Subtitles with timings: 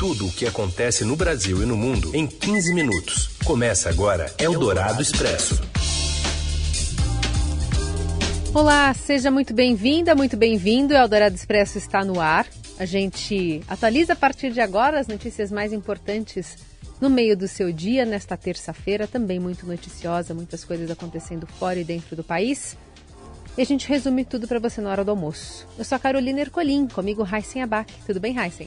[0.00, 3.36] Tudo o que acontece no Brasil e no mundo em 15 minutos.
[3.44, 5.60] Começa agora Eldorado Expresso.
[8.54, 10.94] Olá, seja muito bem-vinda, muito bem-vindo.
[10.94, 12.46] Eldorado Expresso está no ar.
[12.78, 16.56] A gente atualiza a partir de agora as notícias mais importantes
[16.98, 21.84] no meio do seu dia, nesta terça-feira, também muito noticiosa, muitas coisas acontecendo fora e
[21.84, 22.74] dentro do país.
[23.54, 25.68] E a gente resume tudo para você na hora do almoço.
[25.76, 27.92] Eu sou a Carolina Ercolim, comigo Heisen Abac.
[28.06, 28.66] Tudo bem, Heisen?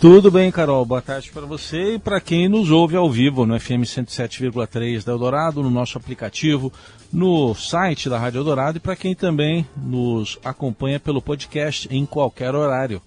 [0.00, 0.84] Tudo bem, Carol.
[0.84, 5.12] Boa tarde para você e para quem nos ouve ao vivo no FM 107,3 da
[5.12, 6.72] Eldorado, no nosso aplicativo,
[7.12, 12.54] no site da Rádio Eldorado e para quem também nos acompanha pelo podcast em qualquer
[12.54, 13.00] horário.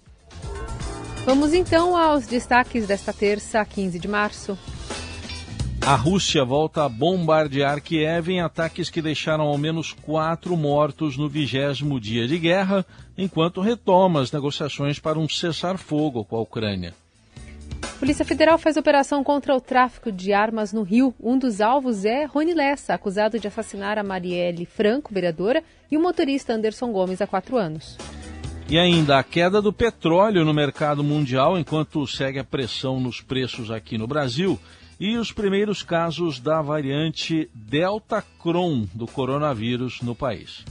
[1.26, 4.58] Vamos então aos destaques desta terça, 15 de março.
[5.88, 11.30] A Rússia volta a bombardear Kiev em ataques que deixaram ao menos quatro mortos no
[11.30, 12.86] vigésimo dia de guerra,
[13.18, 16.94] enquanto retoma as negociações para um cessar-fogo com a Ucrânia.
[18.02, 21.16] Polícia Federal faz operação contra o tráfico de armas no Rio.
[21.23, 26.02] Um dos alvos é Rony Lessa, acusado de assassinar a Marielle Franco, vereadora, e o
[26.02, 27.97] motorista Anderson Gomes há quatro anos.
[28.69, 33.72] E ainda a queda do petróleo no mercado mundial, enquanto segue a pressão nos preços
[33.72, 34.59] aqui no Brasil
[35.00, 40.66] e os primeiros casos da variante Delta Cron do coronavírus no país.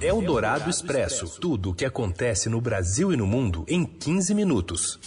[0.00, 1.40] É o Dourado Expresso.
[1.40, 4.98] Tudo o que acontece no Brasil e no mundo em 15 minutos.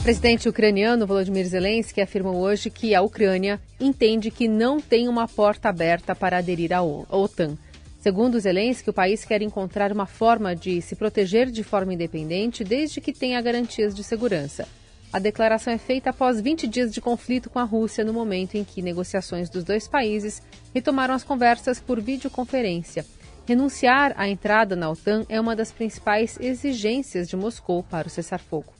[0.00, 5.28] O presidente ucraniano Volodymyr Zelensky afirmou hoje que a Ucrânia entende que não tem uma
[5.28, 7.56] porta aberta para aderir à OTAN.
[8.00, 13.00] Segundo Zelensky, o país quer encontrar uma forma de se proteger de forma independente desde
[13.00, 14.66] que tenha garantias de segurança.
[15.12, 18.64] A declaração é feita após 20 dias de conflito com a Rússia, no momento em
[18.64, 20.42] que negociações dos dois países
[20.74, 23.04] retomaram as conversas por videoconferência.
[23.46, 28.72] Renunciar à entrada na OTAN é uma das principais exigências de Moscou para o cessar-fogo.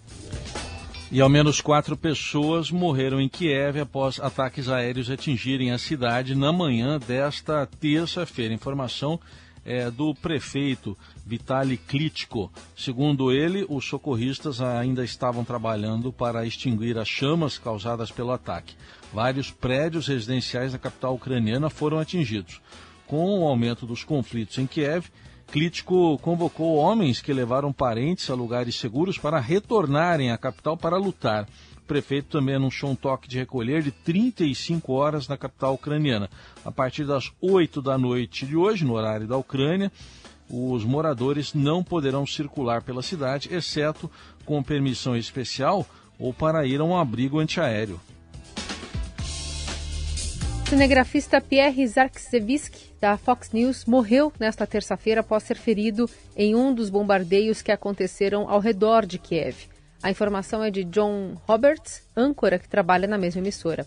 [1.10, 6.50] E ao menos quatro pessoas morreram em Kiev após ataques aéreos atingirem a cidade na
[6.50, 8.54] manhã desta terça-feira.
[8.54, 9.20] Informação
[9.64, 12.50] é, do prefeito Vitaly Klitschko.
[12.76, 18.74] Segundo ele, os socorristas ainda estavam trabalhando para extinguir as chamas causadas pelo ataque.
[19.12, 22.60] Vários prédios residenciais da capital ucraniana foram atingidos.
[23.06, 25.06] Com o aumento dos conflitos em Kiev,
[25.52, 31.46] Klitschko convocou homens que levaram parentes a lugares seguros para retornarem à capital para lutar.
[31.82, 36.30] O prefeito também anunciou um toque de recolher de 35 horas na capital ucraniana.
[36.64, 39.90] A partir das 8 da noite de hoje, no horário da Ucrânia,
[40.48, 44.10] os moradores não poderão circular pela cidade, exceto
[44.44, 45.84] com permissão especial
[46.18, 48.00] ou para ir a um abrigo antiaéreo.
[50.64, 56.72] O cinegrafista Pierre Zarksevsky, da Fox News, morreu nesta terça-feira após ser ferido em um
[56.72, 59.71] dos bombardeios que aconteceram ao redor de Kiev.
[60.02, 63.86] A informação é de John Roberts, âncora que trabalha na mesma emissora.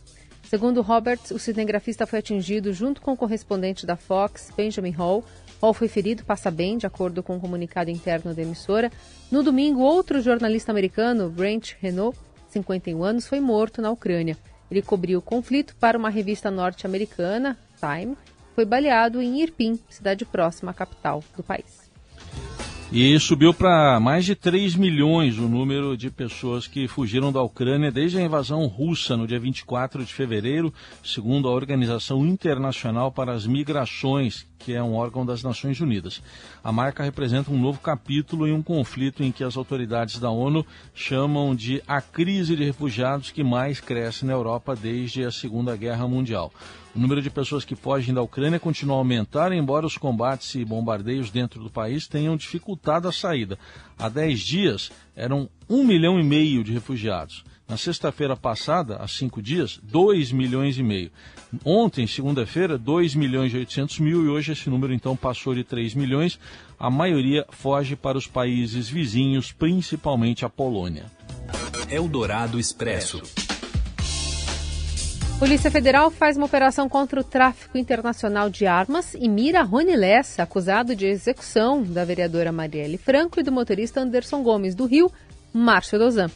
[0.50, 5.26] Segundo Roberts, o cinegrafista foi atingido junto com o correspondente da Fox, Benjamin Hall.
[5.62, 8.90] Hall foi ferido, passa bem, de acordo com um comunicado interno da emissora.
[9.30, 14.38] No domingo, outro jornalista americano, Brent Renault, 51 anos, foi morto na Ucrânia.
[14.72, 18.16] Ele cobriu o conflito para uma revista norte-americana, Time,
[18.54, 21.85] foi baleado em Irpin, cidade próxima à capital do país.
[22.98, 27.92] E subiu para mais de 3 milhões o número de pessoas que fugiram da Ucrânia
[27.92, 30.74] desde a invasão russa no dia 24 de fevereiro,
[31.04, 36.24] segundo a Organização Internacional para as Migrações, que é um órgão das Nações Unidas.
[36.64, 40.66] A marca representa um novo capítulo em um conflito em que as autoridades da ONU
[40.94, 46.08] chamam de a crise de refugiados que mais cresce na Europa desde a Segunda Guerra
[46.08, 46.50] Mundial.
[46.96, 50.64] O número de pessoas que fogem da Ucrânia continua a aumentar, embora os combates e
[50.64, 53.60] bombardeios dentro do país tenham dificultado a saída.
[54.00, 57.44] Há 10 dias eram 1 milhão e meio de refugiados.
[57.68, 61.12] Na sexta-feira passada, há cinco dias, 2 milhões e meio.
[61.66, 65.96] Ontem, segunda-feira, 2 milhões e 800 mil e hoje esse número então passou de 3
[65.96, 66.40] milhões.
[66.80, 71.06] A maioria foge para os países vizinhos, principalmente a Polônia.
[71.90, 73.22] Eldorado Expresso.
[75.38, 80.44] Polícia Federal faz uma operação contra o tráfico internacional de armas e mira Rony Lessa,
[80.44, 85.12] acusado de execução da vereadora Marielle Franco e do motorista Anderson Gomes do Rio,
[85.54, 86.32] Márcio Dozan.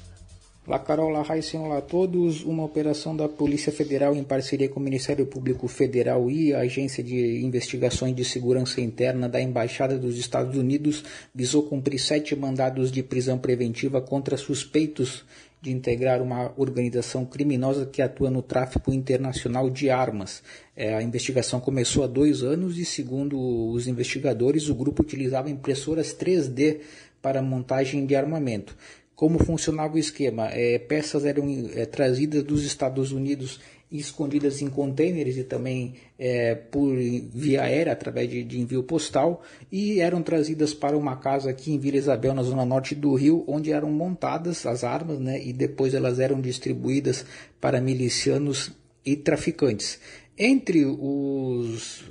[0.68, 2.44] Olá Carol, olá Raíssen, olá a todos.
[2.44, 7.04] Uma operação da Polícia Federal em parceria com o Ministério Público Federal e a Agência
[7.04, 11.04] de Investigações de Segurança Interna da Embaixada dos Estados Unidos
[11.34, 15.26] visou cumprir sete mandados de prisão preventiva contra suspeitos
[15.62, 20.42] de integrar uma organização criminosa que atua no tráfico internacional de armas.
[20.76, 23.38] É, a investigação começou há dois anos e, segundo
[23.72, 26.80] os investigadores, o grupo utilizava impressoras 3D
[27.22, 28.76] para montagem de armamento.
[29.16, 30.48] Como funcionava o esquema?
[30.52, 31.44] É, peças eram
[31.76, 33.60] é, trazidas dos Estados Unidos
[33.92, 39.42] escondidas em contêineres e também é, por via aérea, através de, de, envio postal,
[39.72, 43.44] e eram trazidas para uma casa aqui em Vila Isabel, na zona norte do Rio,
[43.48, 47.26] onde eram montadas as armas, né, e depois elas eram distribuídas
[47.60, 48.72] para milicianos
[49.06, 50.00] e traficantes.
[50.38, 52.04] Entre os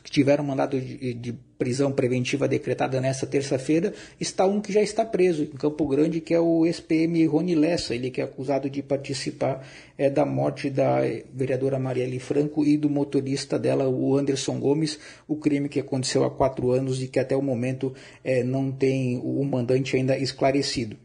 [0.00, 5.04] que tiveram mandado de, de prisão preventiva decretada nesta terça-feira, está um que já está
[5.04, 8.82] preso em Campo Grande, que é o ex-PM Rony Lessa, ele que é acusado de
[8.82, 11.00] participar é, da morte da
[11.32, 16.30] vereadora Marielle Franco e do motorista dela, o Anderson Gomes, o crime que aconteceu há
[16.30, 20.96] quatro anos e que até o momento é, não tem o mandante ainda esclarecido.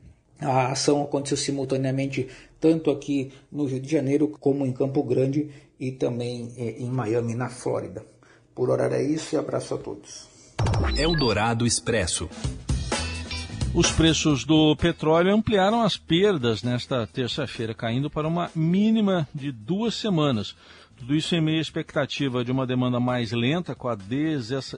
[0.42, 2.28] A ação aconteceu simultaneamente
[2.60, 5.50] tanto aqui no Rio de Janeiro como em Campo Grande
[5.80, 8.04] e também é, em Miami, na Flórida.
[8.56, 10.28] Por hora é isso e abraço a todos.
[10.98, 12.30] Eldorado Expresso.
[13.74, 19.94] Os preços do petróleo ampliaram as perdas nesta terça-feira, caindo para uma mínima de duas
[19.94, 20.56] semanas.
[20.98, 23.96] Tudo isso em meio à expectativa de uma demanda mais lenta com a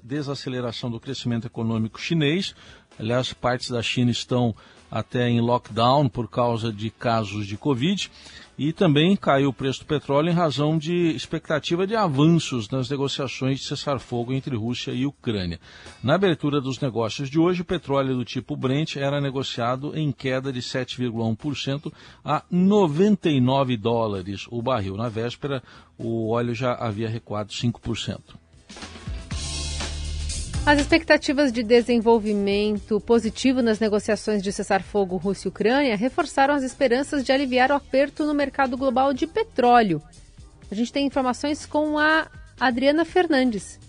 [0.04, 2.54] desaceleração do crescimento econômico chinês.
[3.00, 4.56] Aliás, partes da China estão
[4.92, 8.12] até em lockdown por causa de casos de Covid.
[8.58, 13.60] E também caiu o preço do petróleo em razão de expectativa de avanços nas negociações
[13.60, 15.60] de cessar-fogo entre Rússia e Ucrânia.
[16.04, 20.54] Na abertura dos negócios de hoje, o petróleo do tipo Brent era negociado em queda
[20.54, 21.92] de 7,1%
[22.24, 24.96] a 99 dólares o barril.
[24.96, 25.64] Na véspera,
[25.98, 28.20] o óleo já havia recuado 5%.
[30.64, 37.24] As expectativas de desenvolvimento positivo nas negociações de cessar-fogo Rússia e Ucrânia reforçaram as esperanças
[37.24, 40.00] de aliviar o aperto no mercado global de petróleo.
[40.72, 42.30] A gente tem informações com a
[42.60, 43.80] Adriana Fernandes.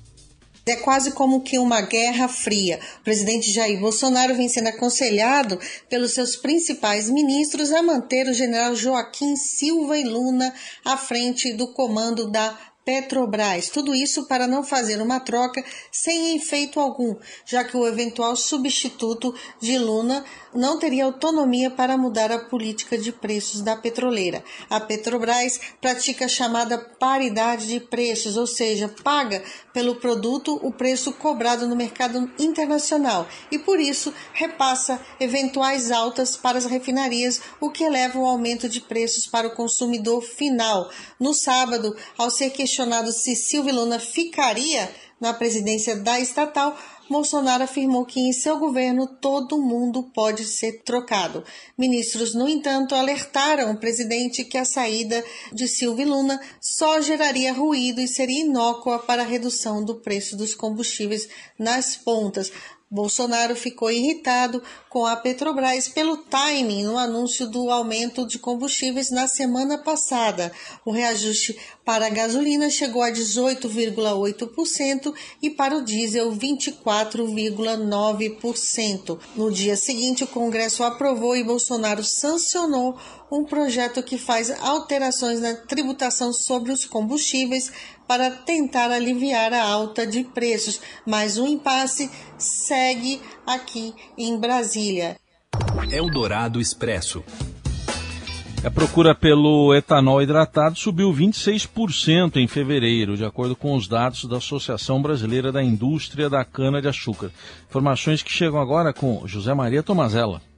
[0.64, 2.80] É quase como que uma guerra fria.
[3.00, 5.58] O presidente Jair Bolsonaro vem sendo aconselhado
[5.90, 10.54] pelos seus principais ministros a manter o general Joaquim Silva e Luna
[10.84, 13.68] à frente do comando da Petrobras.
[13.68, 17.14] Tudo isso para não fazer uma troca sem efeito algum,
[17.46, 23.12] já que o eventual substituto de Luna não teria autonomia para mudar a política de
[23.12, 24.42] preços da petroleira.
[24.68, 29.42] A Petrobras pratica a chamada paridade de preços, ou seja, paga
[29.72, 36.58] pelo produto o preço cobrado no mercado internacional e, por isso, repassa eventuais altas para
[36.58, 40.90] as refinarias, o que eleva o aumento de preços para o consumidor final.
[41.18, 42.71] No sábado, ao ser questionado
[43.12, 44.90] se Silvio Luna ficaria
[45.20, 46.76] na presidência da estatal,
[47.08, 51.44] Bolsonaro afirmou que em seu governo todo mundo pode ser trocado.
[51.76, 55.22] Ministros, no entanto, alertaram o presidente que a saída
[55.52, 60.54] de Silvio Luna só geraria ruído e seria inócua para a redução do preço dos
[60.54, 61.28] combustíveis
[61.58, 62.50] nas pontas.
[62.92, 69.26] Bolsonaro ficou irritado com a Petrobras pelo timing no anúncio do aumento de combustíveis na
[69.26, 70.52] semana passada.
[70.84, 79.18] O reajuste para a gasolina chegou a 18,8% e para o diesel 24,9%.
[79.34, 82.98] No dia seguinte, o Congresso aprovou e Bolsonaro sancionou
[83.32, 87.72] um projeto que faz alterações na tributação sobre os combustíveis
[88.06, 95.16] para tentar aliviar a alta de preços, mas o impasse segue aqui em Brasília.
[95.90, 97.24] Eldorado Expresso.
[98.62, 104.36] A procura pelo etanol hidratado subiu 26% em fevereiro, de acordo com os dados da
[104.36, 107.32] Associação Brasileira da Indústria da Cana-de-Açúcar.
[107.68, 110.51] Informações que chegam agora com José Maria Tomazella.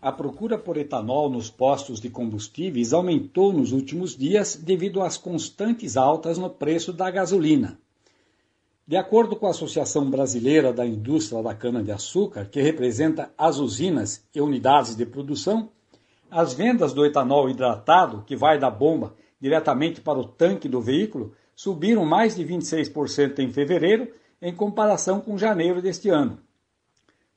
[0.00, 5.96] A procura por etanol nos postos de combustíveis aumentou nos últimos dias devido às constantes
[5.96, 7.80] altas no preço da gasolina.
[8.86, 14.40] De acordo com a Associação Brasileira da Indústria da Cana-de-Açúcar, que representa as usinas e
[14.40, 15.68] unidades de produção,
[16.30, 21.34] as vendas do etanol hidratado, que vai da bomba diretamente para o tanque do veículo,
[21.56, 26.38] subiram mais de 26% em fevereiro em comparação com janeiro deste ano.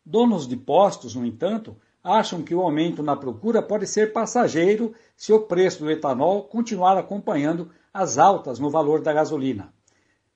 [0.06, 5.32] Donos de postos, no entanto, acham que o aumento na procura pode ser passageiro se
[5.32, 9.74] o preço do etanol continuar acompanhando as altas no valor da gasolina.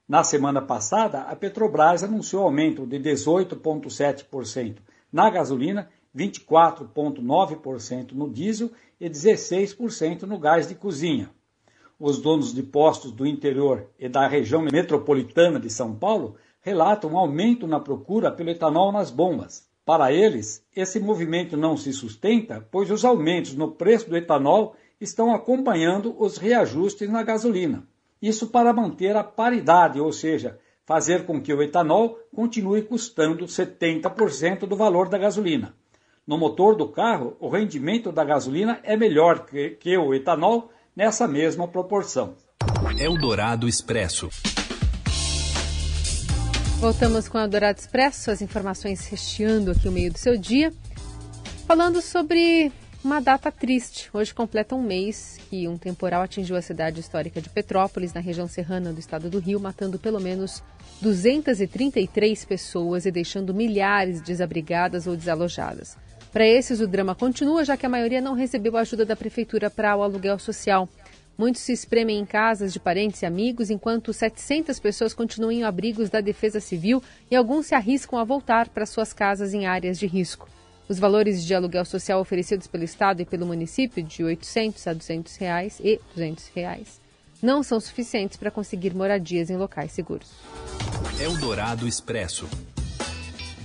[0.07, 4.77] Na semana passada, a Petrobras anunciou aumento de 18,7%
[5.11, 8.69] na gasolina, 24,9% no diesel
[8.99, 11.31] e 16% no gás de cozinha.
[11.99, 17.17] Os donos de postos do interior e da região metropolitana de São Paulo relatam um
[17.17, 19.64] aumento na procura pelo etanol nas bombas.
[19.85, 25.33] Para eles, esse movimento não se sustenta, pois os aumentos no preço do etanol estão
[25.33, 27.87] acompanhando os reajustes na gasolina.
[28.19, 34.65] Isso para manter a paridade, ou seja, fazer com que o etanol continue custando 70%
[34.65, 35.75] do valor da gasolina.
[36.25, 41.27] no motor do carro, o rendimento da gasolina é melhor que, que o etanol nessa
[41.27, 42.35] mesma proporção.
[42.97, 44.29] Eldorado Expresso.
[46.85, 50.71] Voltamos com o Eldorado Expresso, as informações recheando aqui o meio do seu dia.
[51.65, 52.71] Falando sobre
[53.03, 54.07] uma data triste.
[54.13, 58.47] Hoje completa um mês que um temporal atingiu a cidade histórica de Petrópolis, na região
[58.47, 60.61] serrana do estado do Rio, matando pelo menos
[61.01, 65.97] 233 pessoas e deixando milhares desabrigadas ou desalojadas.
[66.31, 69.95] Para esses, o drama continua, já que a maioria não recebeu ajuda da prefeitura para
[69.95, 70.87] o aluguel social.
[71.37, 76.09] Muitos se espremem em casas de parentes e amigos, enquanto 700 pessoas continuam em abrigos
[76.09, 80.07] da Defesa Civil e alguns se arriscam a voltar para suas casas em áreas de
[80.07, 80.47] risco.
[80.87, 85.35] Os valores de aluguel social oferecidos pelo Estado e pelo município, de 800 a 200
[85.35, 87.01] reais e 200 reais,
[87.41, 90.31] não são suficientes para conseguir moradias em locais seguros.
[91.19, 92.47] Eldorado Expresso.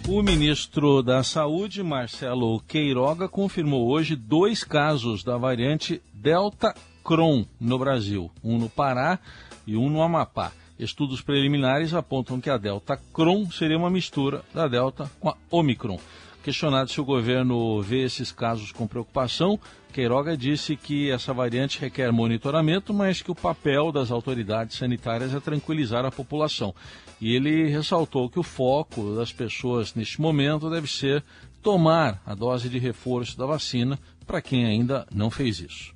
[0.09, 6.75] O ministro da Saúde, Marcelo Queiroga, confirmou hoje dois casos da variante Delta
[7.05, 9.19] Cron no Brasil, um no Pará
[9.67, 10.53] e um no Amapá.
[10.79, 15.99] Estudos preliminares apontam que a Delta Cron seria uma mistura da Delta com a Omicron.
[16.43, 19.61] Questionado se o governo vê esses casos com preocupação,
[19.93, 25.41] Queiroga disse que essa variante requer monitoramento, mas que o papel das autoridades sanitárias é
[25.41, 26.75] tranquilizar a população.
[27.21, 31.23] E ele ressaltou que o foco das pessoas neste momento deve ser
[31.63, 35.95] tomar a dose de reforço da vacina para quem ainda não fez isso.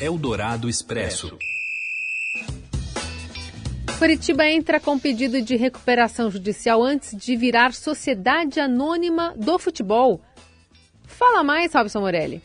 [0.00, 1.36] Eldorado Expresso.
[3.98, 10.22] Curitiba entra com pedido de recuperação judicial antes de virar sociedade anônima do futebol.
[11.04, 12.42] Fala mais, Robson Morelli.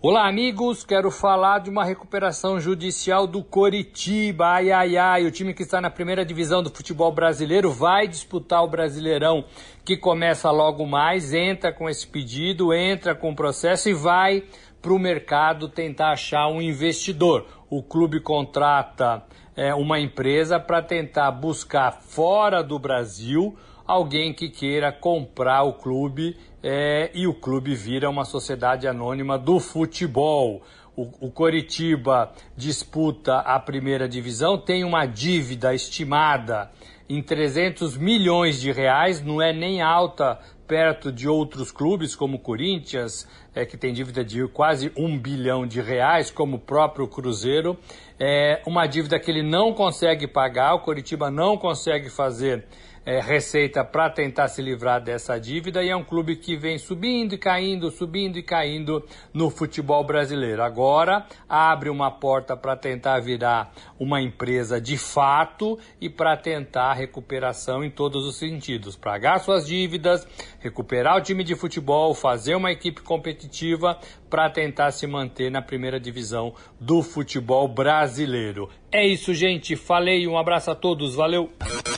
[0.00, 0.84] Olá, amigos.
[0.84, 4.46] Quero falar de uma recuperação judicial do Coritiba.
[4.46, 5.24] Ai, ai, ai.
[5.24, 9.44] O time que está na primeira divisão do futebol brasileiro vai disputar o Brasileirão,
[9.84, 11.32] que começa logo mais.
[11.32, 14.42] Entra com esse pedido, entra com o processo e vai
[14.82, 17.46] para o mercado tentar achar um investidor.
[17.70, 19.22] O clube contrata
[19.56, 26.36] é, uma empresa para tentar buscar fora do Brasil alguém que queira comprar o clube
[26.62, 30.62] é, e o clube vira uma sociedade anônima do futebol.
[30.96, 36.70] O, o Coritiba disputa a primeira divisão, tem uma dívida estimada
[37.08, 42.40] em 300 milhões de reais, não é nem alta perto de outros clubes como o
[42.40, 47.78] Corinthians, é, que tem dívida de quase um bilhão de reais, como o próprio Cruzeiro.
[48.18, 52.64] É uma dívida que ele não consegue pagar, o Coritiba não consegue fazer
[53.04, 57.34] é, receita para tentar se livrar dessa dívida e é um clube que vem subindo
[57.34, 59.04] e caindo, subindo e caindo
[59.34, 60.62] no futebol brasileiro.
[60.62, 67.82] Agora abre uma porta para tentar virar uma empresa de fato e para tentar recuperação
[67.82, 70.26] em todos os sentidos, pagar suas dívidas,
[70.62, 73.98] recuperar o time de futebol, fazer uma equipe competitiva
[74.30, 78.68] para tentar se manter na primeira divisão do futebol brasileiro.
[78.90, 79.76] É isso, gente.
[79.76, 81.50] Falei, um abraço a todos, valeu.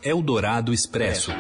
[0.03, 1.31] Eldorado Expresso.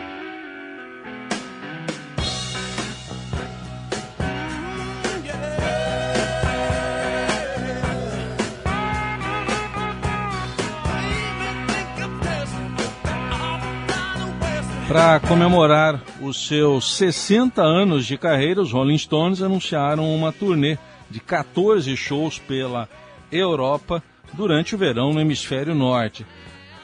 [14.87, 20.77] Para comemorar os seus 60 anos de carreira, os Rolling Stones anunciaram uma turnê
[21.11, 22.87] de 14 shows pela
[23.33, 24.03] Europa
[24.35, 26.27] durante o verão no hemisfério norte,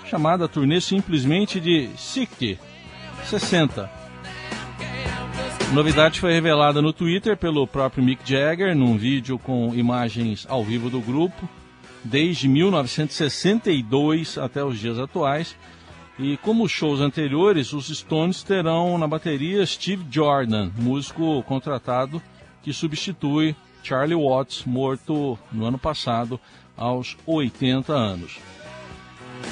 [0.09, 2.59] chamada turnê simplesmente de 60.
[3.25, 3.90] 60.
[5.69, 10.64] A novidade foi revelada no Twitter pelo próprio Mick Jagger, num vídeo com imagens ao
[10.64, 11.49] vivo do grupo,
[12.02, 15.54] desde 1962 até os dias atuais.
[16.23, 22.23] E como shows anteriores, os Stones terão na bateria Steve Jordan, músico contratado
[22.62, 26.39] que substitui Charlie Watts, morto no ano passado
[26.77, 28.39] aos 80 anos.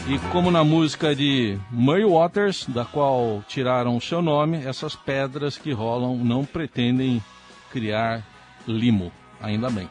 [0.06, 5.56] E como na música de Murray Waters, da qual tiraram o seu nome, essas pedras
[5.56, 7.24] que rolam não pretendem
[7.72, 8.22] criar
[8.66, 9.10] limo,
[9.40, 9.88] ainda bem.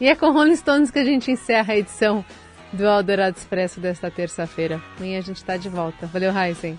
[0.00, 2.24] E é com Rolling Stones que a gente encerra a edição
[2.72, 4.80] do Eldorado Expresso desta terça-feira.
[4.96, 6.06] Amanhã a gente está de volta.
[6.06, 6.78] Valeu, Heisen.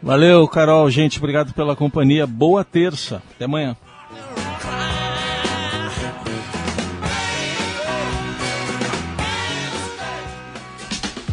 [0.00, 0.88] Valeu, Carol.
[0.88, 2.26] Gente, obrigado pela companhia.
[2.26, 3.20] Boa terça.
[3.34, 3.76] Até amanhã.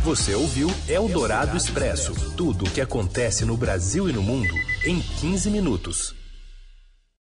[0.03, 4.53] Você ouviu Eldorado Expresso tudo o que acontece no Brasil e no mundo
[4.85, 6.24] em 15 minutos.